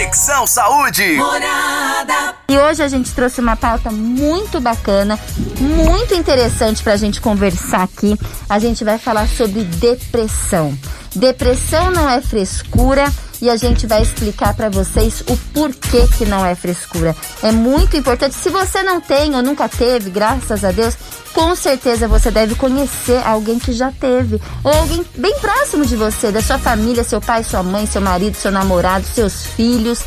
[0.00, 1.16] Conexão Saúde.
[1.16, 2.34] Morada.
[2.48, 5.20] E hoje a gente trouxe uma pauta muito bacana,
[5.58, 8.18] muito interessante pra gente conversar aqui.
[8.48, 10.74] A gente vai falar sobre depressão.
[11.14, 16.44] Depressão não é frescura e a gente vai explicar para vocês o porquê que não
[16.44, 17.16] é frescura.
[17.42, 18.34] É muito importante.
[18.34, 20.96] Se você não tem ou nunca teve, graças a Deus,
[21.32, 26.30] com certeza você deve conhecer alguém que já teve, ou alguém bem próximo de você,
[26.30, 30.00] da sua família, seu pai, sua mãe, seu marido, seu namorado, seus filhos.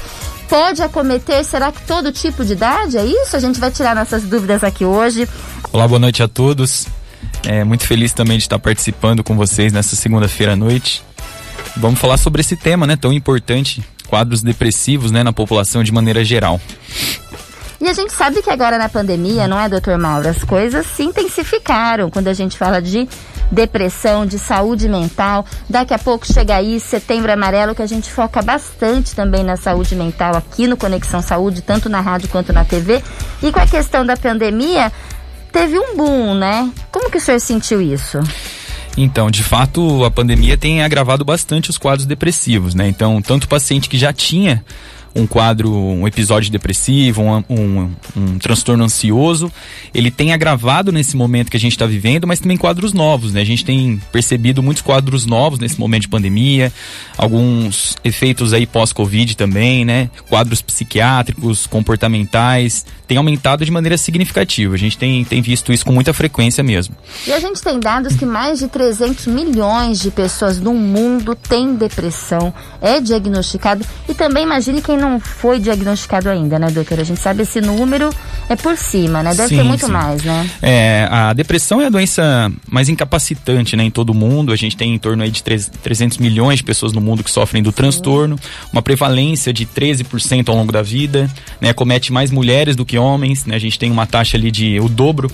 [0.47, 2.97] Pode acometer, será que todo tipo de idade?
[2.97, 3.35] É isso?
[3.35, 5.27] A gente vai tirar nossas dúvidas aqui hoje.
[5.71, 6.85] Olá, boa noite a todos.
[7.43, 11.03] É muito feliz também de estar participando com vocês nessa segunda-feira à noite.
[11.77, 16.23] Vamos falar sobre esse tema, né, tão importante, quadros depressivos, né, na população de maneira
[16.23, 16.59] geral.
[17.81, 20.29] E a gente sabe que agora na pandemia, não é, doutor Mauro?
[20.29, 23.09] As coisas se intensificaram quando a gente fala de
[23.51, 25.45] depressão, de saúde mental.
[25.69, 29.95] Daqui a pouco chega aí setembro amarelo, que a gente foca bastante também na saúde
[29.95, 33.03] mental aqui no Conexão Saúde, tanto na rádio quanto na TV.
[33.41, 34.89] E com a questão da pandemia,
[35.51, 36.71] teve um boom, né?
[36.89, 38.19] Como que o senhor sentiu isso?
[38.95, 42.87] Então, de fato, a pandemia tem agravado bastante os quadros depressivos, né?
[42.87, 44.63] Então, tanto o paciente que já tinha
[45.15, 49.51] um quadro, um episódio depressivo, um, um, um transtorno ansioso,
[49.93, 53.41] ele tem agravado nesse momento que a gente está vivendo, mas também quadros novos, né?
[53.41, 56.71] A gente tem percebido muitos quadros novos nesse momento de pandemia,
[57.17, 60.09] alguns efeitos aí pós-Covid também, né?
[60.29, 64.73] Quadros psiquiátricos, comportamentais, tem aumentado de maneira significativa.
[64.73, 66.95] A gente tem, tem visto isso com muita frequência mesmo.
[67.27, 71.75] E a gente tem dados que mais de 300 milhões de pessoas no mundo têm
[71.75, 73.85] depressão, é diagnosticado.
[74.09, 77.01] E também imagine quem não foi diagnosticado ainda, né, doutora?
[77.01, 78.09] A gente sabe esse número
[78.49, 79.33] é por cima, né?
[79.33, 79.91] Deve sim, ser muito sim.
[79.91, 80.49] mais, né?
[80.61, 84.51] É, a depressão é a doença mais incapacitante, né, em todo o mundo.
[84.51, 87.61] A gente tem em torno aí de 300 milhões de pessoas no mundo que sofrem
[87.61, 88.39] do transtorno,
[88.71, 91.29] uma prevalência de 13% ao longo da vida,
[91.59, 91.73] né?
[91.73, 93.55] Comete mais mulheres do que homens, né?
[93.55, 95.29] A gente tem uma taxa ali de o dobro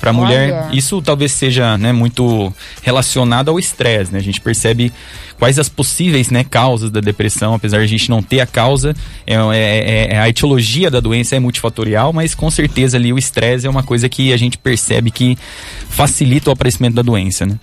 [0.00, 0.68] para a mulher.
[0.72, 4.18] Isso talvez seja né, muito relacionado ao estresse, né?
[4.18, 4.92] A gente percebe
[5.38, 8.94] quais as possíveis né, causas da depressão, apesar de a gente não ter a causa,
[9.26, 13.66] é, é, é, a etiologia da doença é multifatorial, mas com certeza ali o estresse
[13.66, 15.38] é uma coisa que a gente percebe que
[15.88, 17.56] facilita o aparecimento da doença, né?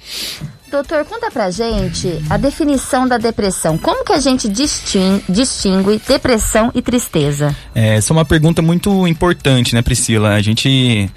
[0.69, 3.77] Doutor, conta pra gente a definição da depressão.
[3.77, 7.55] Como que a gente distingue, distingue depressão e tristeza?
[7.73, 10.33] É, essa é uma pergunta muito importante, né, Priscila?
[10.33, 11.09] A gente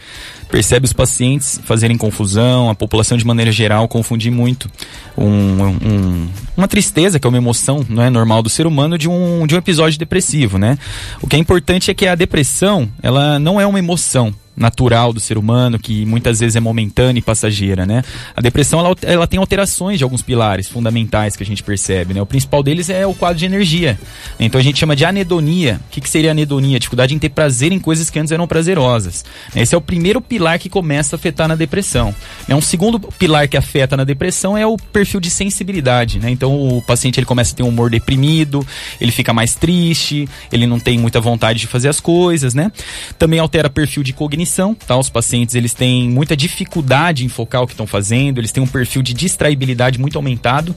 [0.51, 4.71] percebe os pacientes fazerem confusão, a população de maneira geral confundir muito
[5.17, 9.09] um, um, uma tristeza, que é uma emoção não é normal do ser humano, de
[9.09, 10.79] um, de um episódio depressivo, né?
[11.21, 15.21] O que é importante é que a depressão, ela não é uma emoção, natural do
[15.21, 18.03] ser humano, que muitas vezes é momentânea e passageira, né?
[18.35, 22.21] A depressão, ela, ela tem alterações de alguns pilares fundamentais que a gente percebe, né?
[22.21, 23.99] O principal deles é o quadro de energia.
[24.39, 25.81] Então a gente chama de anedonia.
[25.87, 26.79] O que, que seria anedonia?
[26.79, 29.25] Dificuldade em ter prazer em coisas que antes eram prazerosas.
[29.55, 32.15] Esse é o primeiro pilar que começa a afetar na depressão.
[32.49, 36.31] É um segundo pilar que afeta na depressão é o perfil de sensibilidade, né?
[36.31, 38.67] Então o paciente ele começa a ter um humor deprimido,
[39.01, 42.73] ele fica mais triste, ele não tem muita vontade de fazer as coisas, né?
[43.19, 44.97] Também altera perfil de cognição cognição, tá?
[44.97, 48.67] Os pacientes eles têm muita dificuldade em focar o que estão fazendo, eles têm um
[48.67, 50.75] perfil de distraibilidade muito aumentado,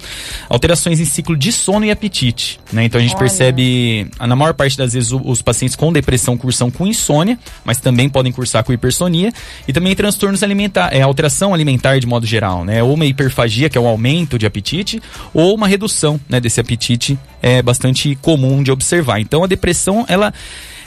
[0.50, 2.84] alterações em ciclo de sono e apetite, né?
[2.84, 3.20] Então a gente Olha.
[3.20, 8.10] percebe, na maior parte das vezes, os pacientes com depressão cursam com insônia, mas também
[8.10, 9.31] podem cursar com hipersonia
[9.68, 12.84] e também transtornos alimentares, é alteração alimentar de modo geral, né?
[12.84, 15.02] Ou uma hiperfagia, que é o aumento de apetite,
[15.34, 19.20] ou uma redução, né, desse apetite é bastante comum de observar.
[19.20, 20.34] Então a depressão, ela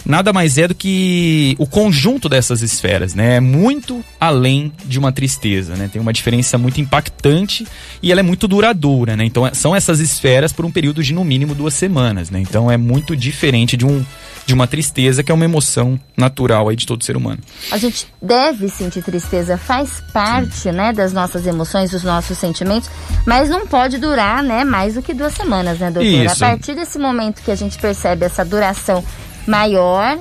[0.04, 3.36] nada mais é do que o conjunto dessas esferas, né?
[3.36, 5.88] É muito além de uma tristeza, né?
[5.92, 7.66] Tem uma diferença muito impactante
[8.02, 9.24] e ela é muito duradoura, né?
[9.24, 12.40] Então são essas esferas por um período de no mínimo duas semanas, né?
[12.40, 14.04] Então é muito diferente de um
[14.46, 17.38] de uma tristeza que é uma emoção natural aí de todo ser humano.
[17.70, 20.72] A gente deve sentir tristeza, faz parte, Sim.
[20.72, 22.90] né, das nossas emoções, dos nossos sentimentos,
[23.26, 26.24] mas não pode durar, né, mais do que duas semanas, né, doutora?
[26.24, 26.44] Isso.
[26.44, 29.02] A partir desse momento que a gente percebe essa duração
[29.46, 30.18] maior,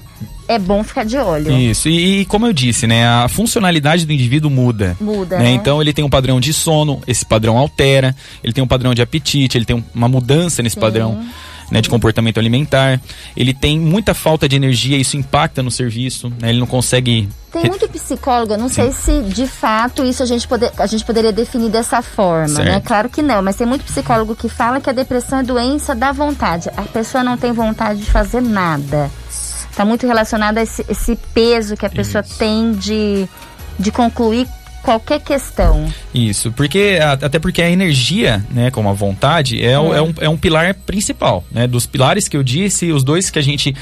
[0.48, 1.52] é bom ficar de olho.
[1.52, 4.98] Isso, e, e, como eu disse, né, a funcionalidade do indivíduo muda.
[5.00, 5.38] Muda.
[5.38, 5.46] Né?
[5.46, 5.52] né?
[5.52, 9.02] Então ele tem um padrão de sono, esse padrão altera, ele tem um padrão de
[9.02, 10.82] apetite, ele tem uma mudança nesse Sim.
[10.82, 11.24] padrão.
[11.72, 13.02] Né, de comportamento alimentar,
[13.36, 17.70] ele tem muita falta de energia, isso impacta no serviço, né, ele não consegue tem
[17.70, 18.92] muito psicólogo, não Sim.
[18.92, 22.56] sei se de fato isso a gente, poder, a gente poderia definir dessa forma, né?
[22.56, 22.68] certo.
[22.68, 22.82] né?
[22.84, 26.12] Claro que não, mas tem muito psicólogo que fala que a depressão é doença da
[26.12, 26.70] vontade.
[26.76, 29.10] A pessoa não tem vontade de fazer nada.
[29.70, 32.40] Está muito relacionado a esse, esse peso que a pessoa isso.
[32.40, 33.30] tem de,
[33.78, 34.48] de concluir
[34.84, 35.92] qualquer questão.
[36.14, 39.72] Isso, porque até porque a energia, né, como a vontade, é, é.
[39.72, 41.66] é, um, é um pilar principal, né?
[41.66, 43.74] Dos pilares que eu disse, os dois que a gente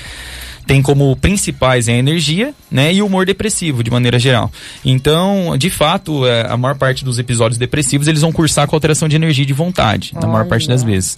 [0.66, 4.50] tem como principais a energia, né, e o humor depressivo, de maneira geral.
[4.86, 9.10] Então, de fato, é, a maior parte dos episódios depressivos, eles vão cursar com alteração
[9.10, 10.26] de energia e de vontade, Olha.
[10.26, 11.18] na maior parte das vezes.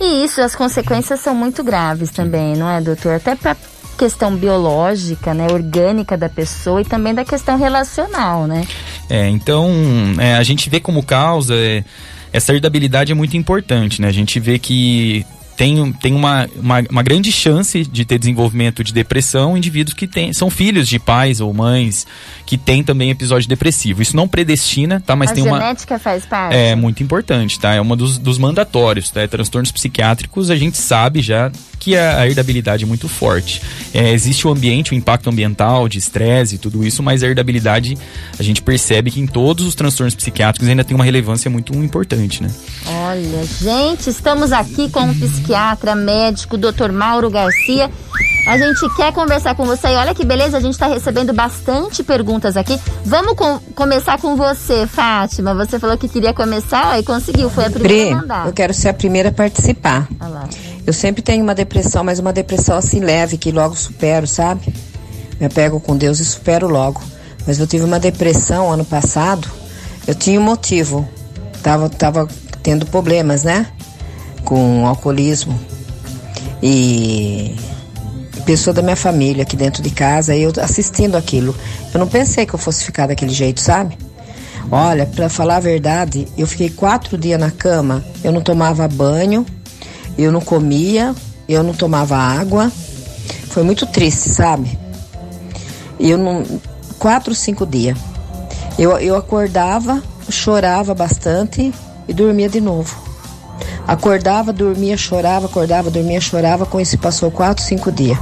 [0.00, 3.14] E isso, as consequências são muito graves também, não é, doutor?
[3.14, 3.56] Até para
[3.94, 8.66] questão biológica, né, orgânica da pessoa e também da questão relacional, né?
[9.08, 9.70] É, então
[10.18, 11.84] é, a gente vê como causa é,
[12.32, 14.08] essa irritabilidade é muito importante, né?
[14.08, 15.24] A gente vê que
[15.56, 20.32] tem, tem uma, uma, uma, grande chance de ter desenvolvimento de depressão indivíduos que tem,
[20.32, 22.06] são filhos de pais ou mães
[22.44, 24.02] que têm também episódio depressivo.
[24.02, 25.14] Isso não predestina, tá?
[25.14, 25.58] Mas a tem uma.
[25.58, 26.56] A genética faz parte.
[26.56, 27.72] É muito importante, tá?
[27.72, 29.26] É uma dos, dos mandatórios, tá?
[29.28, 31.50] Transtornos psiquiátricos, a gente sabe já
[31.84, 33.60] que a, a irritabilidade é muito forte.
[33.92, 37.98] É, existe o ambiente, o impacto ambiental, de estresse e tudo isso, mas a irritabilidade
[38.38, 42.42] a gente percebe que em todos os transtornos psiquiátricos ainda tem uma relevância muito importante,
[42.42, 42.50] né?
[42.86, 46.90] Olha, gente, estamos aqui com um psiquiatra, médico, Dr.
[46.90, 47.90] Mauro Garcia.
[48.46, 52.02] A gente quer conversar com você e olha que beleza, a gente está recebendo bastante
[52.02, 52.78] perguntas aqui.
[53.04, 55.54] Vamos com, começar com você, Fátima.
[55.54, 58.46] Você falou que queria começar e conseguiu, foi a primeira Pri, a mandar.
[58.46, 60.08] Eu quero ser a primeira a participar.
[60.20, 64.74] Olha Eu sempre tenho uma depressão, mas uma depressão assim leve, que logo supero, sabe?
[65.40, 67.02] Me apego com Deus e supero logo.
[67.46, 69.48] Mas eu tive uma depressão ano passado.
[70.06, 71.08] Eu tinha um motivo.
[71.62, 72.28] Tava, tava
[72.62, 73.66] tendo problemas, né?
[74.44, 75.58] Com alcoolismo.
[76.62, 77.56] E
[78.44, 81.56] pessoa da minha família aqui dentro de casa, eu assistindo aquilo.
[81.92, 83.96] Eu não pensei que eu fosse ficar daquele jeito, sabe?
[84.70, 89.44] Olha, para falar a verdade, eu fiquei quatro dias na cama, eu não tomava banho,
[90.16, 91.14] eu não comia,
[91.48, 92.70] eu não tomava água.
[93.48, 94.78] Foi muito triste, sabe?
[95.98, 96.44] Eu não.
[96.98, 97.98] Quatro, cinco dias.
[98.78, 101.72] Eu, eu acordava, chorava bastante
[102.08, 102.96] e dormia de novo.
[103.86, 106.66] Acordava, dormia, chorava, acordava, dormia, chorava.
[106.66, 108.18] Com isso passou quatro, cinco dias.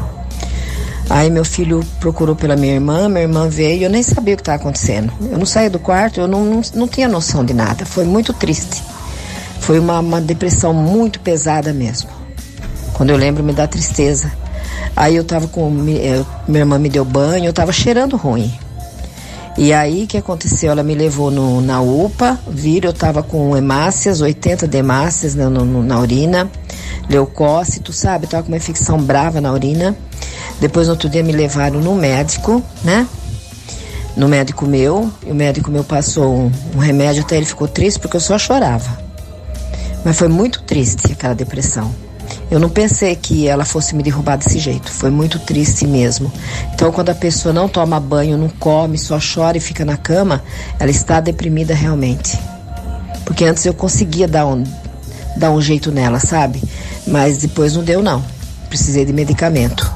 [1.09, 4.43] Aí meu filho procurou pela minha irmã, minha irmã veio, eu nem sabia o que
[4.43, 5.12] estava acontecendo.
[5.21, 7.85] Eu não saía do quarto, eu não, não, não tinha noção de nada.
[7.85, 8.83] Foi muito triste.
[9.62, 12.11] Foi uma, uma depressão muito pesada mesmo.
[12.93, 14.31] Quando eu lembro, me dá tristeza.
[14.94, 15.69] Aí eu tava com.
[15.88, 18.53] Eu, minha irmã me deu banho, eu tava cheirando ruim.
[19.56, 20.73] E aí o que aconteceu?
[20.73, 25.49] Ela me levou no, na UPA, viram, eu tava com hemácias, 80 de hemácias na,
[25.49, 26.50] no, na urina,
[27.09, 28.26] leucócito, sabe?
[28.26, 29.97] Tava com uma infecção brava na urina.
[30.61, 33.06] Depois no outro dia me levaram no médico, né?
[34.17, 38.00] No médico meu, e o médico meu passou um, um remédio, até ele ficou triste
[38.00, 39.01] porque eu só chorava.
[40.04, 41.93] Mas foi muito triste aquela depressão.
[42.50, 44.90] Eu não pensei que ela fosse me derrubar desse jeito.
[44.90, 46.31] Foi muito triste mesmo.
[46.75, 50.43] Então, quando a pessoa não toma banho, não come, só chora e fica na cama,
[50.78, 52.38] ela está deprimida realmente.
[53.25, 54.64] Porque antes eu conseguia dar um,
[55.37, 56.62] dar um jeito nela, sabe?
[57.06, 58.22] Mas depois não deu, não.
[58.69, 59.90] Precisei de medicamento.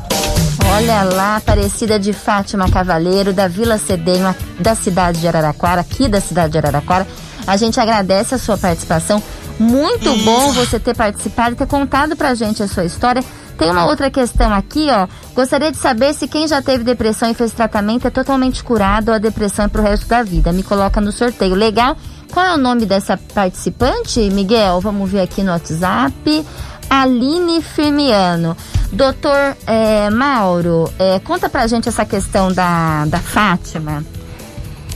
[0.72, 6.20] Olha lá, Aparecida de Fátima Cavaleiro, da Vila Cedenho, da cidade de Araraquara, aqui da
[6.20, 7.06] cidade de Araraquara.
[7.46, 9.22] A gente agradece a sua participação.
[9.58, 13.24] Muito bom você ter participado e ter contado pra gente a sua história.
[13.56, 15.08] Tem uma outra questão aqui, ó.
[15.34, 19.14] Gostaria de saber se quem já teve depressão e fez tratamento é totalmente curado ou
[19.14, 20.52] a depressão é pro resto da vida.
[20.52, 21.54] Me coloca no sorteio.
[21.54, 21.96] Legal?
[22.30, 24.80] Qual é o nome dessa participante, Miguel?
[24.80, 26.44] Vamos ver aqui no WhatsApp.
[26.90, 28.54] Aline Firmiano.
[28.92, 34.04] Doutor é, Mauro, é, conta pra gente essa questão da, da Fátima.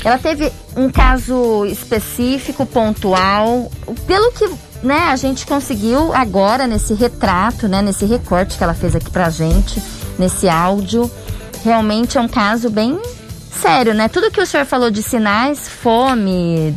[0.05, 3.71] Ela teve um caso específico, pontual.
[4.07, 4.49] Pelo que
[4.83, 9.29] né, a gente conseguiu agora nesse retrato, né, nesse recorte que ela fez aqui pra
[9.29, 9.83] gente,
[10.19, 11.11] nesse áudio,
[11.63, 12.99] realmente é um caso bem
[13.61, 14.09] sério, né?
[14.09, 16.75] Tudo que o senhor falou de sinais, fome,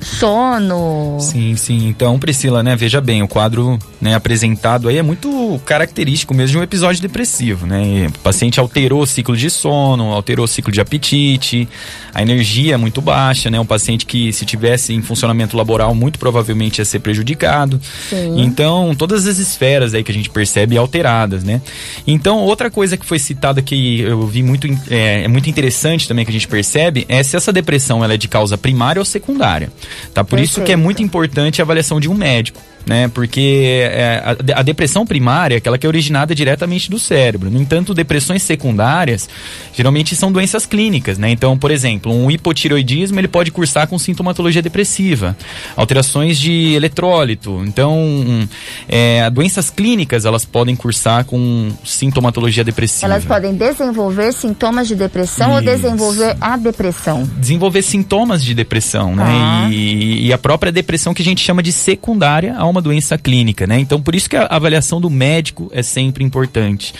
[0.00, 1.18] sono.
[1.20, 1.88] Sim, sim.
[1.88, 6.58] Então, Priscila, né, veja bem, o quadro né, apresentado aí é muito característico mesmo de
[6.58, 8.08] um episódio depressivo, né?
[8.08, 11.68] O paciente alterou o ciclo de sono, alterou o ciclo de apetite,
[12.14, 13.60] a energia é muito baixa, né?
[13.60, 17.80] Um paciente que se tivesse em funcionamento laboral muito provavelmente ia ser prejudicado.
[18.08, 18.40] Sim.
[18.42, 21.60] Então, todas as esferas aí que a gente percebe alteradas, né?
[22.06, 26.24] Então, outra coisa que foi citada que eu vi muito é, é muito interessante também
[26.24, 29.70] que a gente percebe é se essa depressão ela é de causa primária ou secundária.
[30.12, 30.24] Tá?
[30.24, 30.50] Por Perfeito.
[30.50, 32.60] isso que é muito importante a avaliação de um médico.
[32.86, 33.08] Né?
[33.08, 37.50] Porque é, a, a, depressão primária é aquela que é originada diretamente do cérebro.
[37.50, 39.28] No entanto, depressões secundárias
[39.74, 41.30] geralmente são doenças clínicas, né?
[41.30, 45.36] Então, por exemplo, um hipotiroidismo ele pode cursar com sintomatologia depressiva,
[45.76, 47.62] alterações de eletrólito.
[47.66, 48.48] Então,
[48.88, 53.06] é, doenças clínicas elas podem cursar com sintomatologia depressiva.
[53.06, 55.56] Elas podem desenvolver sintomas de depressão Isso.
[55.56, 57.28] ou desenvolver a depressão?
[57.38, 59.24] Desenvolver sintomas de depressão, né?
[59.26, 59.68] Ah.
[59.70, 63.66] E, e a própria depressão que a gente chama de secundária a uma doença clínica,
[63.66, 63.78] né?
[63.78, 66.94] Então, por isso que a avaliação do médico é sempre importante.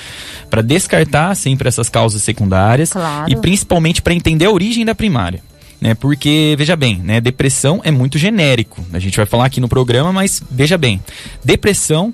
[0.49, 3.31] Para descartar sempre essas causas secundárias claro.
[3.31, 5.43] e principalmente para entender a origem da primária.
[5.81, 8.85] Né, porque, veja bem, né, depressão é muito genérico.
[8.93, 11.03] A gente vai falar aqui no programa, mas veja bem,
[11.43, 12.13] depressão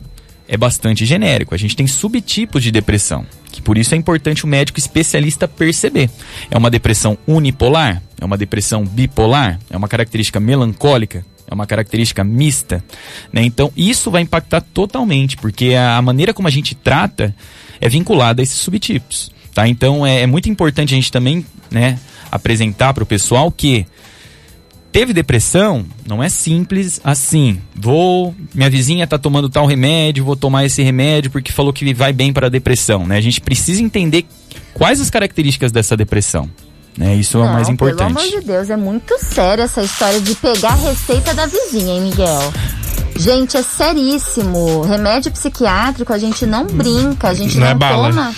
[0.49, 1.55] é bastante genérico.
[1.55, 6.09] A gente tem subtipos de depressão, que por isso é importante o médico especialista perceber.
[6.49, 8.01] É uma depressão unipolar?
[8.21, 9.59] É uma depressão bipolar?
[9.69, 11.25] É uma característica melancólica?
[11.49, 12.83] É uma característica mista,
[13.33, 13.43] né?
[13.45, 17.35] Então isso vai impactar totalmente, porque a, maneira como a gente trata
[17.81, 19.69] é vinculada a esses subtipos, tá?
[19.69, 21.99] Então é, é muito importante a gente também, né,
[22.31, 23.87] apresentar para o pessoal que
[24.91, 27.61] teve depressão, não é simples assim.
[27.75, 32.13] Vou, minha vizinha está tomando tal remédio, vou tomar esse remédio porque falou que vai
[32.13, 33.19] bem para a depressão, né?
[33.19, 34.25] A gente precisa entender
[34.73, 36.51] quais as características dessa depressão,
[36.97, 37.15] né?
[37.15, 38.15] Isso Não, é o mais importante.
[38.15, 41.95] Pelo amor de Deus, é muito sério essa história de pegar a receita da vizinha,
[41.95, 42.53] hein, Miguel?
[43.17, 44.83] Gente, é seríssimo.
[44.83, 48.13] Remédio psiquiátrico a gente não brinca, a gente não, não é toma.
[48.13, 48.35] Bala.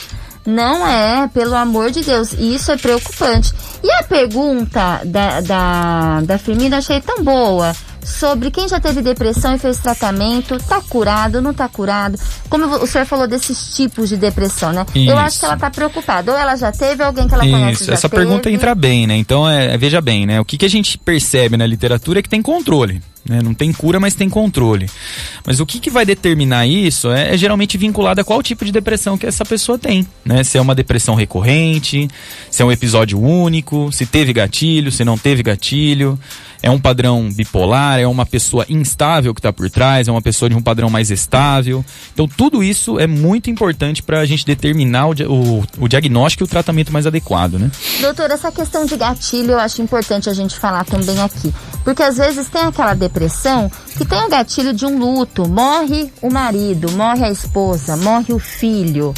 [0.47, 2.33] Não é, pelo amor de Deus.
[2.33, 3.53] E isso é preocupante.
[3.83, 7.75] E a pergunta da, da, da Firmina achei tão boa
[8.09, 12.19] sobre quem já teve depressão e fez tratamento, tá curado, não tá curado.
[12.49, 14.87] Como o senhor falou desses tipos de depressão, né?
[14.95, 15.11] Isso.
[15.11, 16.33] Eu acho que ela tá preocupada.
[16.33, 17.53] Ou ela já teve, alguém que ela Isso.
[17.53, 18.23] conhece já Essa teve.
[18.23, 19.17] pergunta entra bem, né?
[19.17, 20.41] Então, é, é, veja bem, né?
[20.41, 23.00] O que, que a gente percebe na literatura é que tem controle.
[23.29, 23.41] Né?
[23.43, 24.88] Não tem cura, mas tem controle.
[25.47, 28.73] Mas o que, que vai determinar isso é, é, geralmente vinculado a qual tipo de
[28.73, 30.07] depressão que essa pessoa tem.
[30.25, 30.43] Né?
[30.43, 32.09] Se é uma depressão recorrente,
[32.50, 36.19] se é um episódio único, se teve gatilho, se não teve gatilho
[36.62, 40.49] é um padrão bipolar, é uma pessoa instável que está por trás, é uma pessoa
[40.49, 41.85] de um padrão mais estável.
[42.12, 46.47] Então, tudo isso é muito importante para a gente determinar o, o, o, diagnóstico e
[46.47, 47.71] o tratamento mais adequado, né?
[48.00, 51.55] Doutor, essa questão de gatilho eu acho importante a gente falar também aqui.
[51.85, 55.49] Porque às vezes tem aquela depressão que tem o gatilho de um luto.
[55.49, 59.15] Morre o marido, morre a esposa, morre o filho.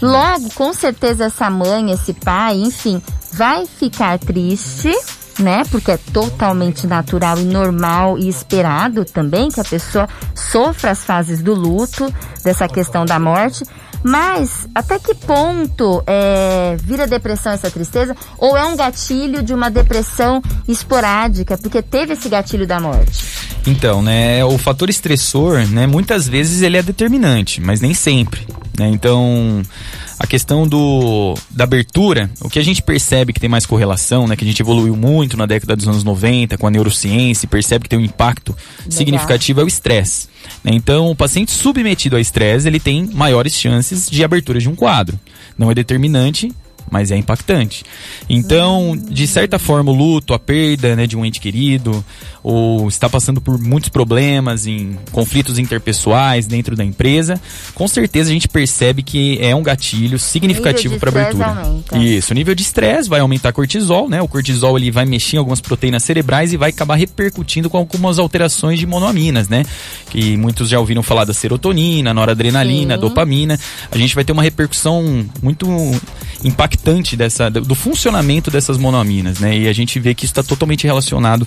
[0.00, 4.92] Logo, com certeza, essa mãe, esse pai, enfim, vai ficar triste
[5.38, 5.62] né?
[5.70, 11.42] Porque é totalmente natural e normal e esperado também que a pessoa sofra as fases
[11.42, 13.64] do luto, dessa questão da morte.
[14.02, 18.16] Mas até que ponto é, vira depressão essa tristeza?
[18.38, 23.24] Ou é um gatilho de uma depressão esporádica, porque teve esse gatilho da morte?
[23.66, 28.46] Então, né, o fator estressor, né, muitas vezes ele é determinante, mas nem sempre.
[28.78, 28.88] Né?
[28.88, 29.62] Então,
[30.18, 34.34] a questão do, da abertura, o que a gente percebe que tem mais correlação, né,
[34.34, 37.84] que a gente evoluiu muito na década dos anos 90 com a neurociência e percebe
[37.84, 38.98] que tem um impacto Legal.
[38.98, 40.28] significativo é o estresse.
[40.64, 40.72] Né?
[40.74, 45.18] Então, o paciente submetido a estresse, ele tem maiores chances de abertura de um quadro.
[45.56, 46.52] Não é determinante,
[46.90, 47.84] mas é impactante.
[48.28, 52.04] Então, de certa forma, o luto, a perda né, de um ente querido,
[52.42, 57.40] ou está passando por muitos problemas em conflitos interpessoais dentro da empresa,
[57.74, 61.46] com certeza a gente percebe que é um gatilho significativo para abertura.
[61.46, 61.98] Aumenta.
[61.98, 64.22] Isso, o nível de estresse vai aumentar cortisol, né?
[64.22, 68.18] O cortisol ele vai mexer em algumas proteínas cerebrais e vai acabar repercutindo com algumas
[68.18, 69.64] alterações de monoaminas, né?
[70.10, 73.00] Que muitos já ouviram falar da serotonina, noradrenalina, Sim.
[73.00, 73.58] dopamina.
[73.90, 75.68] A gente vai ter uma repercussão muito
[76.42, 76.77] impactante
[77.16, 79.56] dessa, do funcionamento dessas monoaminas, né?
[79.56, 81.46] E a gente vê que isso está totalmente relacionado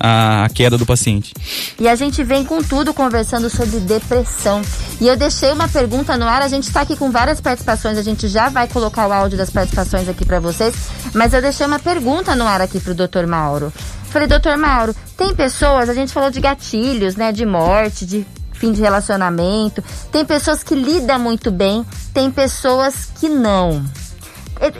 [0.00, 1.34] à queda do paciente.
[1.78, 4.62] E a gente vem com tudo conversando sobre depressão.
[5.00, 8.02] E eu deixei uma pergunta no ar, a gente está aqui com várias participações, a
[8.02, 10.74] gente já vai colocar o áudio das participações aqui para vocês,
[11.12, 13.26] mas eu deixei uma pergunta no ar aqui pro Dr.
[13.26, 13.72] Mauro.
[14.10, 18.72] Falei, doutor Mauro, tem pessoas, a gente falou de gatilhos, né, de morte, de fim
[18.72, 23.84] de relacionamento, tem pessoas que lidam muito bem, tem pessoas que não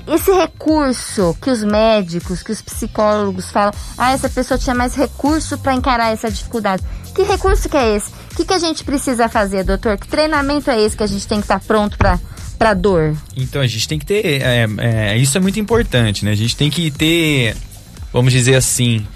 [0.06, 5.58] esse recurso que os médicos, que os psicólogos falam, ah, essa pessoa tinha mais recurso
[5.58, 6.82] para encarar essa dificuldade.
[7.14, 8.10] Que recurso que é esse?
[8.32, 9.98] O que, que a gente precisa fazer, doutor?
[9.98, 12.18] Que treinamento é esse que a gente tem que estar tá pronto para
[12.58, 13.16] para dor?
[13.36, 16.32] Então a gente tem que ter, é, é, isso é muito importante, né?
[16.32, 17.56] A gente tem que ter,
[18.12, 19.06] vamos dizer assim,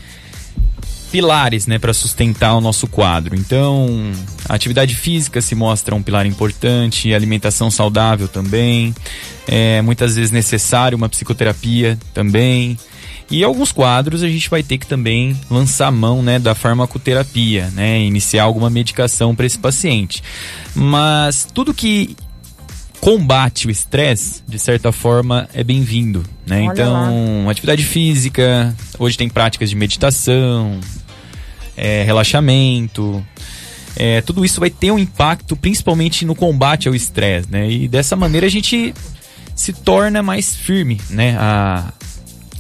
[1.13, 3.37] pilares, né, para sustentar o nosso quadro.
[3.37, 3.87] Então,
[4.49, 8.95] a atividade física se mostra um pilar importante, alimentação saudável também,
[9.47, 12.79] é muitas vezes necessário uma psicoterapia também.
[13.31, 18.01] E alguns quadros a gente vai ter que também lançar mão né, da farmacoterapia, né,
[18.01, 20.23] iniciar alguma medicação para esse paciente.
[20.75, 22.17] Mas tudo que
[23.03, 26.23] combate o estresse, de certa forma, é bem-vindo.
[26.47, 26.65] Né?
[26.65, 27.51] Então, lá.
[27.51, 30.79] atividade física, hoje tem práticas de meditação,
[31.77, 33.25] é, relaxamento.
[33.95, 37.71] É, tudo isso vai ter um impacto principalmente no combate ao estresse, né?
[37.71, 38.95] E dessa maneira a gente
[39.55, 41.37] se torna mais firme, né?
[41.39, 41.93] A,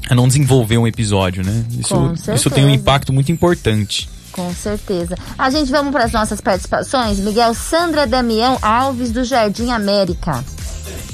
[0.08, 1.64] a não desenvolver um episódio, né?
[1.78, 1.94] Isso,
[2.34, 4.08] isso tem um impacto muito importante.
[4.32, 5.14] Com certeza.
[5.38, 7.18] A gente vamos para as nossas participações.
[7.18, 10.42] Miguel Sandra Damião Alves do Jardim América.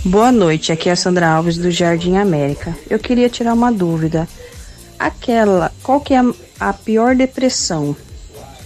[0.05, 2.77] Boa noite, aqui é a Sandra Alves do Jardim América.
[2.89, 4.29] Eu queria tirar uma dúvida.
[4.99, 6.25] Aquela, qual que é a,
[6.61, 7.97] a pior depressão?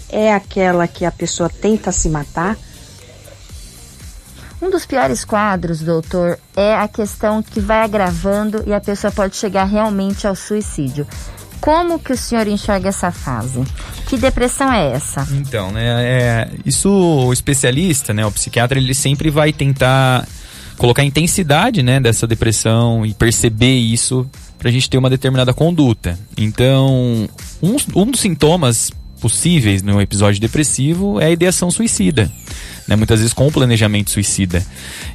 [0.09, 2.57] É aquela que a pessoa tenta se matar?
[4.61, 9.35] Um dos piores quadros, doutor, é a questão que vai agravando e a pessoa pode
[9.35, 11.05] chegar realmente ao suicídio.
[11.61, 13.65] Como que o senhor enxerga essa fase?
[14.07, 15.27] Que depressão é essa?
[15.33, 20.27] Então, né, é, isso o especialista, né, o psiquiatra, ele sempre vai tentar
[20.77, 24.29] colocar a intensidade, né, dessa depressão e perceber isso
[24.63, 26.17] para a gente ter uma determinada conduta.
[26.39, 27.29] Então,
[27.61, 32.31] um, um dos sintomas possíveis no episódio depressivo é a ideação suicida
[32.87, 34.65] né, muitas vezes com o planejamento suicida.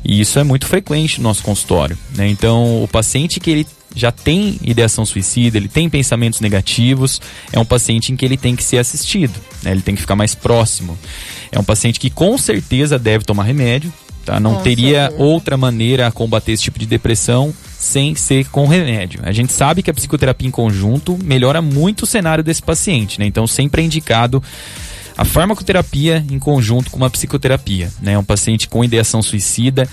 [0.04, 1.98] E isso é muito frequente no nosso consultório.
[2.16, 2.28] Né?
[2.28, 7.66] Então, o paciente que ele já tem ideação suicida, ele tem pensamentos negativos, é um
[7.66, 9.72] paciente em que ele tem que ser assistido, né?
[9.72, 10.98] ele tem que ficar mais próximo.
[11.52, 13.92] É um paciente que com certeza deve tomar remédio,
[14.26, 14.40] tá?
[14.40, 15.24] Não com teria certeza.
[15.24, 19.20] outra maneira a combater esse tipo de depressão sem ser com remédio.
[19.24, 23.26] A gente sabe que a psicoterapia em conjunto melhora muito o cenário desse paciente, né?
[23.26, 24.42] Então sempre é indicado
[25.18, 27.92] a farmacoterapia em conjunto com uma psicoterapia.
[28.02, 28.18] Né?
[28.18, 29.90] Um paciente com ideação suicida,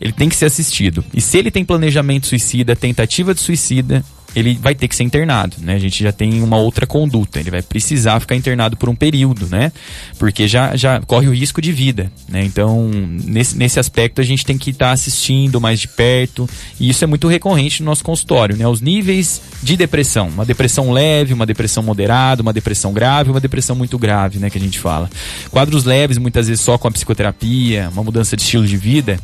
[0.00, 1.02] ele tem que ser assistido.
[1.14, 5.56] E se ele tem planejamento suicida, tentativa de suicida, ele vai ter que ser internado,
[5.60, 5.74] né?
[5.74, 9.46] A gente já tem uma outra conduta, ele vai precisar ficar internado por um período,
[9.46, 9.72] né?
[10.18, 12.44] Porque já, já corre o risco de vida, né?
[12.44, 16.48] Então, nesse, nesse aspecto, a gente tem que estar tá assistindo mais de perto,
[16.80, 18.66] e isso é muito recorrente no nosso consultório, né?
[18.66, 23.76] Os níveis de depressão, uma depressão leve, uma depressão moderada, uma depressão grave, uma depressão
[23.76, 24.48] muito grave, né?
[24.48, 25.10] Que a gente fala.
[25.50, 29.18] Quadros leves, muitas vezes só com a psicoterapia, uma mudança de estilo de vida,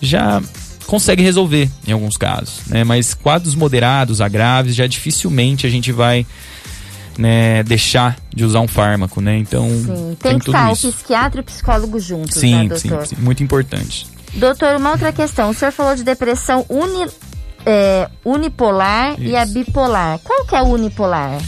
[0.00, 0.42] já
[0.86, 2.84] consegue resolver em alguns casos, né?
[2.84, 6.26] Mas quadros moderados a graves já dificilmente a gente vai
[7.18, 9.36] né, deixar de usar um fármaco, né?
[9.38, 10.88] Então sim, tem, tem que estar isso.
[10.88, 13.06] o psiquiatra e o psicólogo juntos, sim, né, doutor?
[13.06, 14.06] Sim, sim, muito importante.
[14.34, 15.50] Doutor, uma outra questão.
[15.50, 17.10] O senhor falou de depressão uni,
[17.64, 19.22] é, unipolar isso.
[19.22, 20.18] e a bipolar.
[20.22, 21.40] Qual que é a unipolar?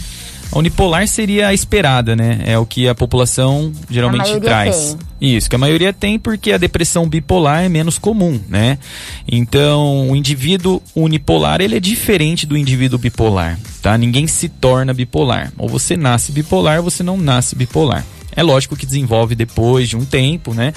[0.51, 2.41] A unipolar seria a esperada, né?
[2.43, 4.97] É o que a população geralmente a traz.
[5.19, 5.35] Tem.
[5.35, 8.79] Isso, que a maioria tem porque a depressão bipolar é menos comum, né?
[9.27, 13.97] Então, o indivíduo unipolar, ele é diferente do indivíduo bipolar, tá?
[13.97, 15.51] Ninguém se torna bipolar.
[15.57, 18.05] Ou você nasce bipolar, ou você não nasce bipolar.
[18.35, 20.73] É lógico que desenvolve depois de um tempo, né?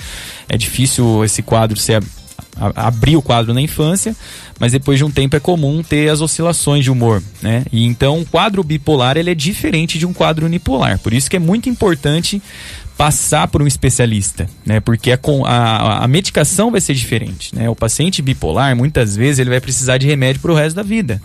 [0.49, 2.03] É difícil esse quadro ser
[2.57, 4.15] abrir o quadro na infância,
[4.59, 7.65] mas depois de um tempo é comum ter as oscilações de humor, né?
[7.73, 10.99] E então o quadro bipolar ele é diferente de um quadro unipolar.
[10.99, 12.43] Por isso que é muito importante
[12.97, 14.81] passar por um especialista, né?
[14.81, 17.69] Porque a, a, a medicação vai ser diferente, né?
[17.69, 21.21] O paciente bipolar, muitas vezes, ele vai precisar de remédio para o resto da vida.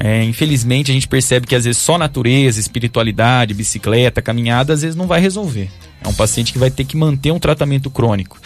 [0.00, 4.96] É, infelizmente, a gente percebe que às vezes só natureza, espiritualidade, bicicleta, caminhada, às vezes
[4.96, 5.68] não vai resolver.
[6.04, 8.40] É um paciente que vai ter que manter um tratamento crônico.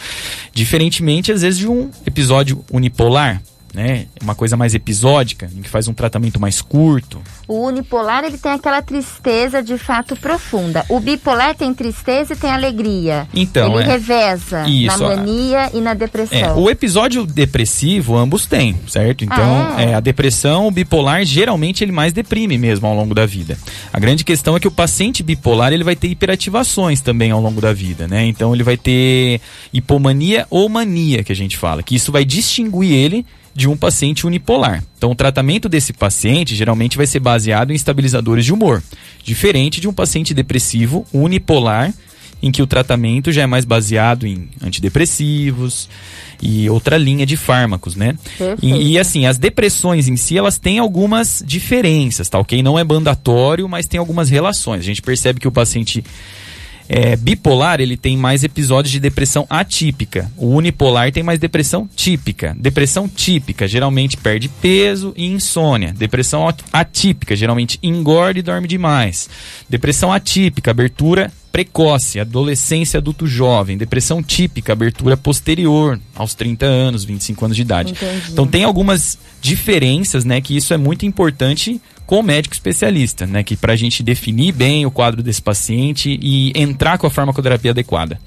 [0.53, 3.41] Diferentemente, às vezes, de um episódio unipolar,
[3.73, 4.05] né?
[4.21, 7.21] Uma coisa mais episódica, em que faz um tratamento mais curto.
[7.47, 10.85] O unipolar ele tem aquela tristeza de fato profunda.
[10.89, 13.27] O bipolar tem tristeza e tem alegria.
[13.33, 13.93] Então, ele é...
[13.93, 16.37] reveza Isso, na mania e na depressão.
[16.37, 19.23] É, o episódio depressivo ambos têm, certo?
[19.23, 19.91] Então, ah, é?
[19.91, 19.93] é?
[19.93, 23.57] a depressão, o bipolar geralmente ele mais deprime mesmo ao longo da vida.
[23.93, 27.61] A grande questão é que o paciente bipolar ele vai ter hiperativações também ao longo
[27.61, 28.25] da vida, né?
[28.25, 29.39] Então ele vai ter
[29.71, 33.25] hipomania ou mania que a gente fala, que isso vai distinguir ele
[33.57, 34.83] de um paciente unipolar.
[34.99, 38.83] Então, o tratamento desse paciente geralmente vai ser baseado em estabilizadores de humor,
[39.23, 41.91] diferente de um paciente depressivo unipolar,
[42.39, 45.89] em que o tratamento já é mais baseado em antidepressivos
[46.39, 48.15] e outra linha de fármacos, né?
[48.61, 52.61] E, e, assim, as depressões em si, elas têm algumas diferenças, tá ok?
[52.61, 54.81] Não é mandatório, mas tem algumas relações.
[54.81, 56.03] A gente percebe que o paciente
[56.89, 60.31] é, bipolar ele tem mais episódios de depressão atípica.
[60.37, 62.55] O unipolar tem mais depressão típica.
[62.57, 65.93] Depressão típica geralmente perde peso e insônia.
[65.93, 69.29] Depressão atípica geralmente engorda e dorme demais.
[69.69, 77.45] Depressão atípica, abertura precoce, adolescência, adulto jovem, depressão típica, abertura posterior aos 30 anos, 25
[77.45, 77.93] anos de idade.
[77.93, 78.31] Entendi.
[78.31, 83.43] Então tem algumas diferenças, né, que isso é muito importante com o médico especialista, né,
[83.43, 87.71] que para a gente definir bem o quadro desse paciente e entrar com a farmacoterapia
[87.71, 88.19] adequada.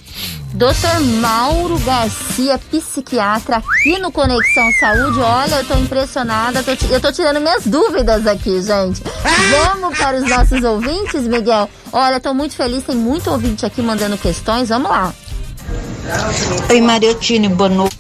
[0.53, 5.21] Doutor Mauro Garcia, psiquiatra, aqui no Conexão Saúde.
[5.21, 9.01] Olha, eu tô impressionada, tô, eu tô tirando minhas dúvidas aqui, gente.
[9.51, 11.71] Vamos para os nossos ouvintes, Miguel?
[11.93, 14.69] Olha, tô muito feliz, tem muito ouvinte aqui mandando questões.
[14.69, 15.13] Vamos lá.
[16.71, 17.99] Oi, Mariotini, boa noite.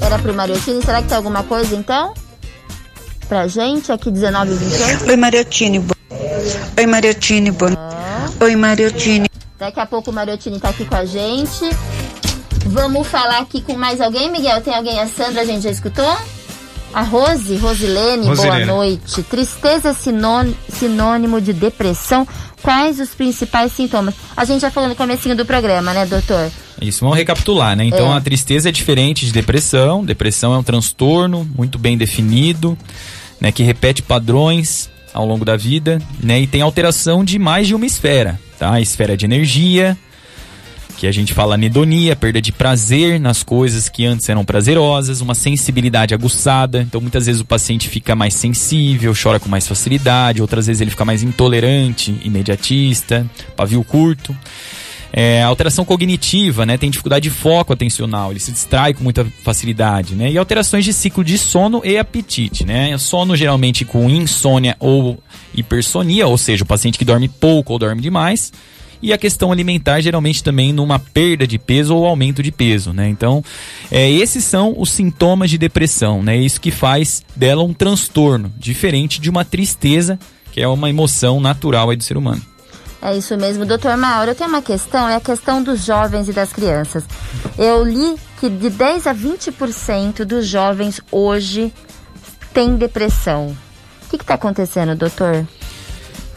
[0.00, 2.14] Era pro Mariotini, será que tem alguma coisa então?
[3.28, 5.08] Pra gente, aqui 19 28.
[5.10, 5.78] Oi, Mariotini.
[5.80, 5.94] Bo...
[6.78, 8.30] Oi, Mariotini, boa ah.
[8.40, 9.28] Oi, Mariotini.
[9.58, 11.68] Daqui a pouco o Mariotini tá aqui com a gente.
[12.66, 14.60] Vamos falar aqui com mais alguém, Miguel?
[14.60, 15.00] Tem alguém?
[15.00, 16.16] A Sandra a gente já escutou?
[16.94, 18.64] A Rose, Rosilene, Rosilene.
[18.64, 19.22] boa noite.
[19.24, 22.26] Tristeza é sinônimo de depressão.
[22.62, 24.14] Quais os principais sintomas?
[24.36, 26.50] A gente já falou no comecinho do programa, né, doutor?
[26.80, 27.84] Isso, vamos recapitular, né?
[27.84, 28.16] Então é.
[28.16, 30.04] a tristeza é diferente de depressão.
[30.04, 32.76] Depressão é um transtorno muito bem definido,
[33.40, 37.74] né, que repete padrões ao longo da vida, né, e tem alteração de mais de
[37.74, 38.74] uma esfera, tá?
[38.74, 39.96] A esfera de energia,
[40.98, 45.34] que a gente fala anedonia, perda de prazer nas coisas que antes eram prazerosas, uma
[45.34, 46.82] sensibilidade aguçada.
[46.82, 50.90] Então muitas vezes o paciente fica mais sensível, chora com mais facilidade, outras vezes ele
[50.90, 54.36] fica mais intolerante, imediatista, pavio curto.
[55.12, 56.76] É, alteração cognitiva, né?
[56.76, 60.32] Tem dificuldade de foco atencional, ele se distrai com muita facilidade, né?
[60.32, 62.98] E alterações de ciclo de sono e apetite, né?
[62.98, 65.22] Sono geralmente com insônia ou
[65.54, 68.52] hipersonia, ou seja, o paciente que dorme pouco ou dorme demais
[69.02, 73.08] e a questão alimentar geralmente também numa perda de peso ou aumento de peso, né?
[73.08, 73.42] Então,
[73.90, 76.36] é, esses são os sintomas de depressão, né?
[76.36, 80.18] Isso que faz dela um transtorno, diferente de uma tristeza,
[80.52, 82.42] que é uma emoção natural do ser humano.
[83.00, 84.32] É isso mesmo, doutor Mauro.
[84.32, 87.04] Eu tenho uma questão, é a questão dos jovens e das crianças.
[87.56, 91.72] Eu li que de 10 a 20% dos jovens hoje
[92.52, 93.56] têm depressão.
[94.04, 95.46] O que está acontecendo, doutor?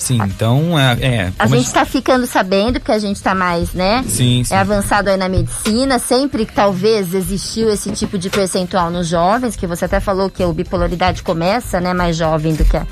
[0.02, 0.98] Sim, então é.
[1.00, 4.04] é a gente está ficando sabendo, porque a gente está mais, né?
[4.08, 4.52] Sim, sim.
[4.52, 6.00] É avançado aí na medicina.
[6.00, 10.42] Sempre que talvez existiu esse tipo de percentual nos jovens, que você até falou que
[10.42, 12.88] a bipolaridade começa, né, mais jovem do que a.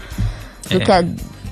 [0.70, 0.86] Do é.
[0.86, 1.04] que a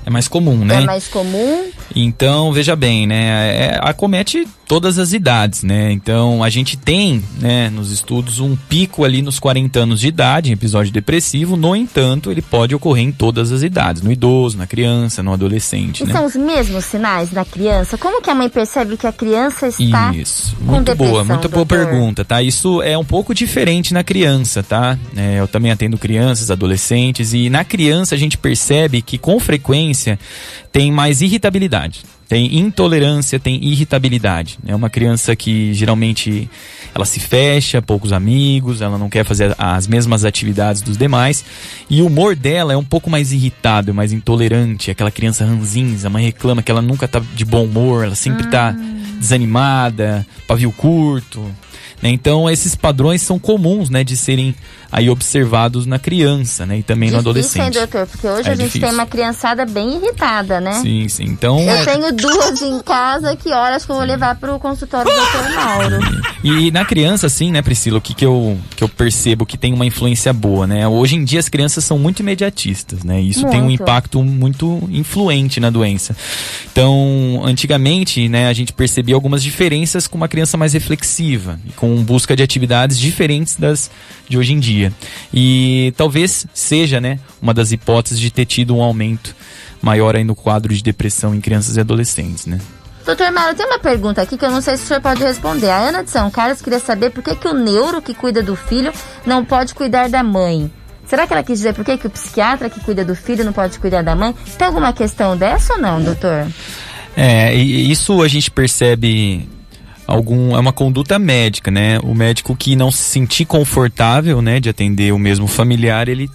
[0.06, 0.76] é mais comum, né?
[0.76, 1.70] É mais comum.
[1.94, 3.74] Então, veja bem, né?
[3.74, 5.90] É, acomete todas as idades, né?
[5.90, 10.50] Então, a gente tem, né, nos estudos, um pico ali nos 40 anos de idade,
[10.50, 11.56] em episódio depressivo.
[11.56, 16.02] No entanto, ele pode ocorrer em todas as idades, no idoso, na criança, no adolescente.
[16.02, 16.12] E né?
[16.12, 17.96] são os mesmos sinais da criança?
[17.96, 22.22] Como que a mãe percebe que a criança está Isso, muito boa, muito boa pergunta,
[22.22, 22.42] tá?
[22.42, 24.98] Isso é um pouco diferente na criança, tá?
[25.16, 30.18] É, eu também atendo crianças, adolescentes, e na criança a gente percebe que com frequência
[30.72, 32.02] tem mais irritabilidade.
[32.28, 34.58] Tem intolerância, tem irritabilidade.
[34.66, 36.48] É uma criança que geralmente
[36.94, 41.42] ela se fecha, poucos amigos, ela não quer fazer as mesmas atividades dos demais.
[41.88, 44.90] E o humor dela é um pouco mais irritado, mais intolerante.
[44.90, 48.46] Aquela criança ranzinza, a mãe reclama que ela nunca tá de bom humor, ela sempre
[48.48, 49.18] tá ah.
[49.18, 51.50] desanimada, pavio curto.
[52.02, 52.10] Né?
[52.10, 54.54] Então esses padrões são comuns né, de serem
[54.90, 56.78] aí observados na criança, né?
[56.78, 57.64] E também difícil, no adolescente.
[57.64, 58.06] Hein, doutor?
[58.06, 58.88] Porque hoje é a gente difícil.
[58.88, 60.80] tem uma criançada bem irritada, né?
[60.80, 61.24] Sim, sim.
[61.24, 61.60] Então.
[61.60, 61.84] Eu é...
[61.84, 65.50] tenho duas em casa que horas que eu vou levar para o consultório do doutor
[65.54, 65.98] Mauro.
[66.42, 69.58] E, e, na criança, assim, né, Priscila, o que, que, eu, que eu percebo que
[69.58, 70.86] tem uma influência boa, né?
[70.88, 73.20] Hoje em dia as crianças são muito imediatistas, né?
[73.20, 73.52] Isso muito.
[73.52, 76.16] tem um impacto muito influente na doença.
[76.70, 82.36] Então, antigamente, né, a gente percebia algumas diferenças com uma criança mais reflexiva, com busca
[82.36, 83.90] de atividades diferentes das
[84.28, 84.92] de hoje em dia dia.
[85.32, 89.34] E talvez seja, né, uma das hipóteses de ter tido um aumento
[89.80, 92.58] maior aí no quadro de depressão em crianças e adolescentes, né?
[93.04, 95.70] Doutor Mário, tem uma pergunta aqui que eu não sei se o senhor pode responder.
[95.70, 98.54] A Ana de São Carlos queria saber por que, que o neuro que cuida do
[98.54, 98.92] filho
[99.24, 100.70] não pode cuidar da mãe.
[101.06, 103.52] Será que ela quis dizer por que, que o psiquiatra que cuida do filho não
[103.52, 104.34] pode cuidar da mãe?
[104.58, 106.48] Tem alguma questão dessa ou não, doutor?
[107.16, 109.48] É, isso a gente percebe
[110.08, 112.00] algum é uma conduta médica, né?
[112.02, 116.28] O médico que não se sentir confortável, né, de atender o mesmo familiar, ele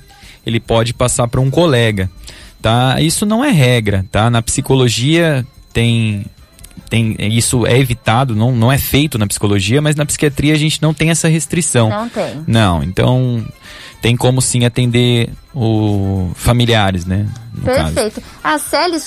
[0.46, 2.10] ele pode passar para um colega,
[2.62, 2.98] tá?
[3.02, 4.30] Isso não é regra, tá?
[4.30, 6.26] Na psicologia tem
[6.90, 10.80] tem isso é evitado, não, não é feito na psicologia, mas na psiquiatria a gente
[10.82, 11.90] não tem essa restrição.
[11.90, 12.44] Não tem.
[12.46, 13.44] Não, então
[14.02, 17.28] tem como sim atender o familiares, né?
[17.64, 18.22] Perfeito.
[18.22, 18.34] Caso.
[18.44, 19.00] A Célia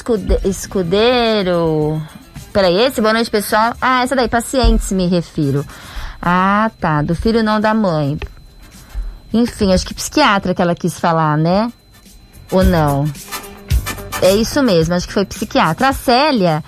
[0.45, 2.03] Escudeiro
[2.57, 3.75] Peraí, esse boa noite, pessoal.
[3.83, 5.63] Ah, essa daí, pacientes, me refiro.
[6.23, 7.03] Ah, tá.
[7.03, 8.19] Do filho não da mãe.
[9.31, 11.71] Enfim, acho que psiquiatra que ela quis falar, né?
[12.51, 13.05] Ou não?
[14.23, 15.89] É isso mesmo, acho que foi psiquiatra.
[15.89, 16.65] A Célia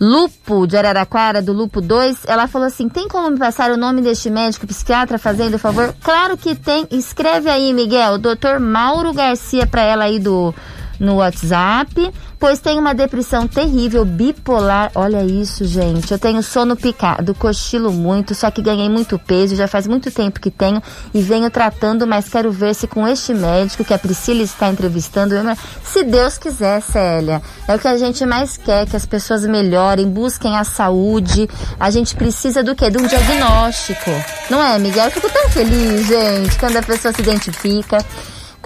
[0.00, 4.02] Lupo de Araraquara, do Lupo 2, ela falou assim: tem como me passar o nome
[4.02, 5.92] deste médico psiquiatra fazendo favor?
[6.04, 6.86] Claro que tem.
[6.92, 10.54] Escreve aí, Miguel, doutor Mauro Garcia, para ela aí do
[10.98, 14.90] no WhatsApp, pois tenho uma depressão terrível, bipolar.
[14.94, 16.12] Olha isso, gente.
[16.12, 20.40] Eu tenho sono picado, cochilo muito, só que ganhei muito peso, já faz muito tempo
[20.40, 20.82] que tenho
[21.14, 25.34] e venho tratando, mas quero ver se com este médico que a Priscila está entrevistando,
[25.82, 27.42] se Deus quiser, Célia.
[27.66, 31.48] É o que a gente mais quer, que as pessoas melhorem, busquem a saúde.
[31.78, 32.90] A gente precisa do quê?
[32.90, 34.10] De um diagnóstico.
[34.50, 35.06] Não é, Miguel?
[35.06, 37.98] Eu fico tão feliz, gente, quando a pessoa se identifica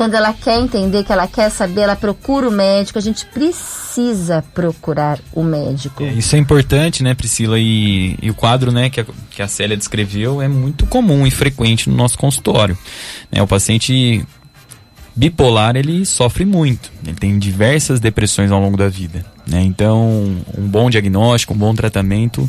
[0.00, 2.98] quando ela quer entender, que ela quer saber, ela procura o médico.
[2.98, 6.02] A gente precisa procurar o médico.
[6.02, 7.58] É, isso é importante, né, Priscila?
[7.58, 11.30] E, e o quadro, né, que a, que a Célia descreveu é muito comum e
[11.30, 12.78] frequente no nosso consultório.
[13.30, 14.24] Né, o paciente
[15.14, 19.22] bipolar ele sofre muito, ele tem diversas depressões ao longo da vida.
[19.46, 19.60] Né?
[19.60, 22.48] Então, um bom diagnóstico, um bom tratamento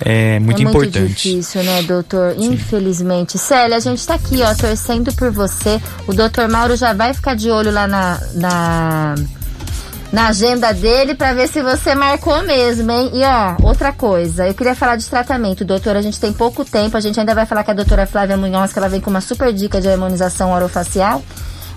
[0.00, 1.08] é muito, é muito importante.
[1.08, 2.34] difícil, né, doutor?
[2.34, 2.52] Sim.
[2.52, 3.38] Infelizmente.
[3.38, 5.80] Célia, a gente está aqui, ó, torcendo por você.
[6.06, 9.14] O doutor Mauro já vai ficar de olho lá na, na,
[10.10, 13.10] na agenda dele para ver se você marcou mesmo, hein?
[13.12, 15.96] E ó, outra coisa, eu queria falar de tratamento, doutor.
[15.96, 18.72] A gente tem pouco tempo, a gente ainda vai falar com a doutora Flávia Munhoz,
[18.72, 21.22] que ela vem com uma super dica de harmonização orofacial.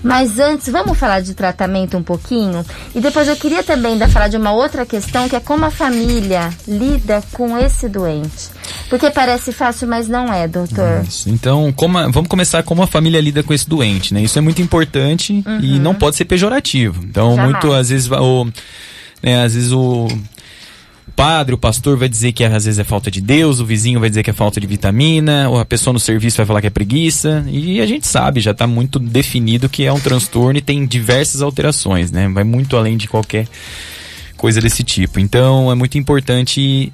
[0.03, 2.65] Mas antes, vamos falar de tratamento um pouquinho?
[2.93, 5.71] E depois eu queria também ainda falar de uma outra questão, que é como a
[5.71, 8.49] família lida com esse doente.
[8.89, 11.03] Porque parece fácil, mas não é, doutor.
[11.07, 11.29] Isso.
[11.29, 14.21] Então, como a, vamos começar como a família lida com esse doente, né?
[14.21, 15.59] Isso é muito importante uhum.
[15.61, 17.01] e não pode ser pejorativo.
[17.03, 17.51] Então, Jamais.
[17.51, 18.45] muito, às vezes, o,
[19.23, 20.07] né, às vezes o
[21.15, 24.09] padre, o pastor vai dizer que às vezes é falta de Deus, o vizinho vai
[24.09, 26.69] dizer que é falta de vitamina, ou a pessoa no serviço vai falar que é
[26.69, 30.85] preguiça, e a gente sabe, já está muito definido que é um transtorno e tem
[30.85, 32.27] diversas alterações, né?
[32.29, 33.47] Vai muito além de qualquer
[34.37, 35.19] coisa desse tipo.
[35.19, 36.91] Então é muito importante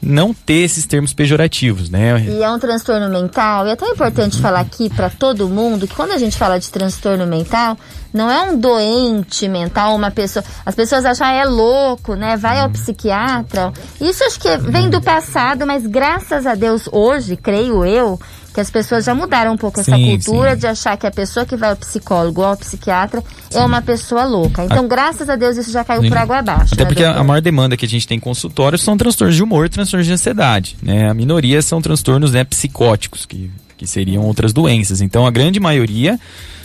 [0.00, 2.20] não ter esses termos pejorativos, né?
[2.20, 5.94] E é um transtorno mental, e é tão importante falar aqui para todo mundo que
[5.94, 7.76] quando a gente fala de transtorno mental,
[8.12, 10.44] não é um doente mental, uma pessoa.
[10.64, 12.36] As pessoas acham, ah, é louco, né?
[12.36, 13.72] Vai ao psiquiatra.
[14.00, 18.18] Isso acho que vem do passado, mas graças a Deus, hoje, creio eu,
[18.52, 20.58] que as pessoas já mudaram um pouco sim, essa cultura sim.
[20.58, 23.58] de achar que a pessoa que vai ao psicólogo ou ao psiquiatra sim.
[23.58, 24.64] é uma pessoa louca.
[24.64, 24.88] Então, a...
[24.88, 26.74] graças a Deus, isso já caiu por água abaixo.
[26.74, 27.20] Até né, porque doutor?
[27.20, 30.12] a maior demanda que a gente tem em consultório são transtornos de humor, transtornos de
[30.12, 30.76] ansiedade.
[30.82, 31.08] Né?
[31.08, 35.00] A minoria são transtornos né, psicóticos, que, que seriam outras doenças.
[35.00, 36.18] Então, a grande maioria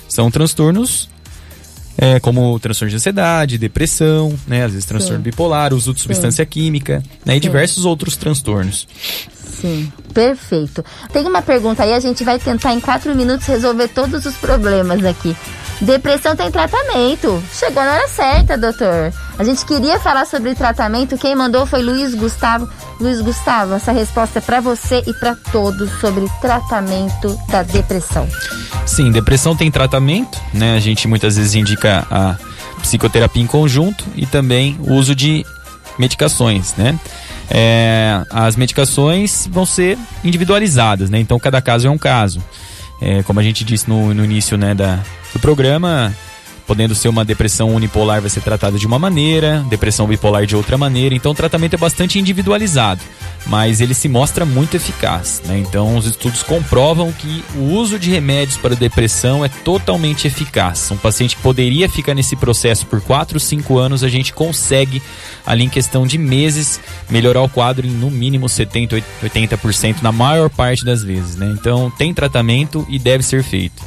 [0.08, 1.10] são transtornos
[1.98, 4.64] é, como transtorno de ansiedade, depressão, né?
[4.64, 5.24] Às vezes transtorno Sim.
[5.24, 6.50] bipolar, uso de substância Sim.
[6.50, 7.34] química, né?
[7.34, 7.42] E Sim.
[7.42, 8.88] diversos outros transtornos.
[9.62, 10.84] Sim, perfeito.
[11.12, 15.04] Tem uma pergunta aí, a gente vai tentar em quatro minutos resolver todos os problemas
[15.06, 15.36] aqui.
[15.84, 17.44] Depressão tem tratamento.
[17.54, 19.12] Chegou na hora certa, doutor.
[19.38, 21.18] A gente queria falar sobre tratamento.
[21.18, 22.70] Quem mandou foi Luiz Gustavo.
[23.02, 28.28] Luiz Gustavo, essa resposta é para você e para todos sobre tratamento da depressão.
[28.86, 30.76] Sim, depressão tem tratamento, né?
[30.78, 32.38] A gente muitas vezes indica a
[32.82, 35.46] psicoterapia em conjunto e também o uso de
[36.00, 36.98] medicações, né?
[37.50, 41.20] É, as medicações vão ser individualizadas, né?
[41.20, 42.42] Então cada caso é um caso.
[43.04, 46.16] É, como a gente disse no, no início né, da, do programa,
[46.66, 50.78] podendo ser uma depressão unipolar vai ser tratada de uma maneira, depressão bipolar de outra
[50.78, 51.16] maneira.
[51.16, 53.02] Então o tratamento é bastante individualizado,
[53.46, 55.42] mas ele se mostra muito eficaz.
[55.46, 55.60] Né?
[55.60, 60.90] Então os estudos comprovam que o uso de remédios para depressão é totalmente eficaz.
[60.92, 65.02] Um paciente que poderia ficar nesse processo por 4, 5 anos, a gente consegue
[65.46, 70.50] ali em questão de meses melhorar o quadro em no mínimo 70, 80% na maior
[70.50, 71.36] parte das vezes.
[71.36, 71.54] Né?
[71.58, 73.84] Então tem tratamento e deve ser feito.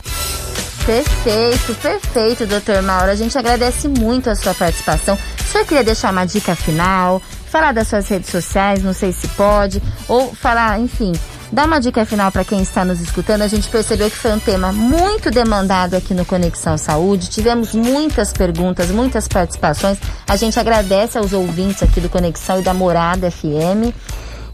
[0.87, 3.11] Perfeito, perfeito, doutor Mauro.
[3.11, 5.19] A gente agradece muito a sua participação.
[5.41, 7.21] O senhor queria deixar uma dica final,
[7.51, 11.11] falar das suas redes sociais, não sei se pode, ou falar, enfim,
[11.51, 13.43] dar uma dica final para quem está nos escutando.
[13.43, 17.31] A gente percebeu que foi um tema muito demandado aqui no Conexão Saúde.
[17.31, 19.99] Tivemos muitas perguntas, muitas participações.
[20.29, 23.93] A gente agradece aos ouvintes aqui do Conexão e da Morada FM.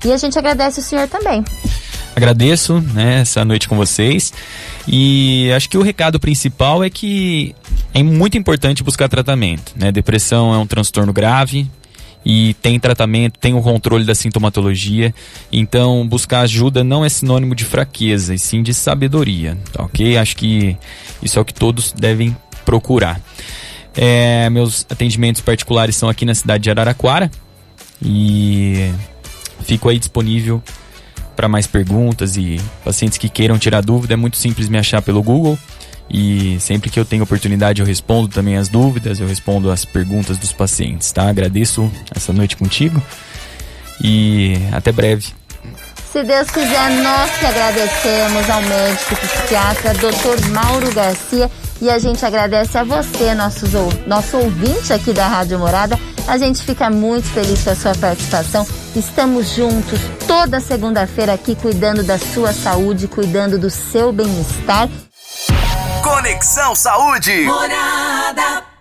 [0.02, 1.44] E a gente agradece o senhor também
[2.14, 4.32] agradeço né, essa noite com vocês.
[4.86, 7.54] E acho que o recado principal é que
[7.94, 9.72] é muito importante buscar tratamento.
[9.76, 9.92] Né?
[9.92, 11.68] Depressão é um transtorno grave
[12.24, 15.14] e tem tratamento, tem o controle da sintomatologia.
[15.50, 19.58] Então, buscar ajuda não é sinônimo de fraqueza, e sim de sabedoria.
[19.72, 20.16] Tá ok?
[20.16, 20.76] Acho que
[21.22, 23.20] isso é o que todos devem procurar.
[23.94, 27.30] É, meus atendimentos particulares são aqui na cidade de Araraquara
[28.00, 28.90] E
[29.64, 30.62] fico aí disponível
[31.34, 34.14] para mais perguntas e pacientes que queiram tirar dúvida.
[34.14, 35.58] É muito simples me achar pelo Google.
[36.10, 40.36] E sempre que eu tenho oportunidade eu respondo também as dúvidas, eu respondo as perguntas
[40.36, 41.28] dos pacientes, tá?
[41.28, 43.02] Agradeço essa noite contigo
[44.02, 45.32] e até breve.
[46.12, 50.48] Se Deus quiser, nós que agradecemos ao médico psiquiatra Dr.
[50.50, 53.70] Mauro Garcia e a gente agradece a você, nossos,
[54.06, 55.98] nosso ouvinte aqui da Rádio Morada.
[56.26, 58.66] A gente fica muito feliz com a sua participação.
[58.94, 64.88] Estamos juntos toda segunda-feira aqui cuidando da sua saúde, cuidando do seu bem-estar.
[66.02, 67.42] Conexão Saúde.
[67.42, 68.71] Morada.